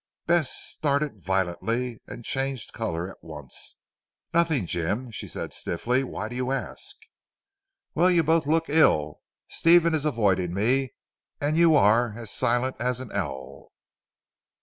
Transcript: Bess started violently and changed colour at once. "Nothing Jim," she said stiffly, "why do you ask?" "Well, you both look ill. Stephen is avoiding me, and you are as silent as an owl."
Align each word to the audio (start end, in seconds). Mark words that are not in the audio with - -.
Bess 0.25 0.51
started 0.51 1.21
violently 1.21 2.01
and 2.07 2.25
changed 2.25 2.73
colour 2.73 3.07
at 3.07 3.23
once. 3.23 3.77
"Nothing 4.33 4.65
Jim," 4.65 5.11
she 5.11 5.27
said 5.27 5.53
stiffly, 5.53 6.03
"why 6.03 6.27
do 6.27 6.35
you 6.35 6.51
ask?" 6.51 6.95
"Well, 7.93 8.09
you 8.09 8.23
both 8.23 8.47
look 8.47 8.67
ill. 8.67 9.19
Stephen 9.49 9.93
is 9.93 10.03
avoiding 10.05 10.55
me, 10.55 10.95
and 11.39 11.55
you 11.55 11.75
are 11.75 12.15
as 12.17 12.31
silent 12.31 12.77
as 12.79 12.99
an 12.99 13.11
owl." 13.11 13.71